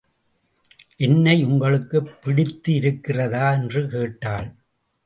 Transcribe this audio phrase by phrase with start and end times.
[0.97, 4.53] என்னை உங்களுக்குப் பிடித்து இருக்கிறதா என்று கேட்டாள்.